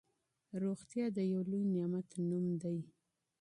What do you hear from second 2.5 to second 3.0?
دی.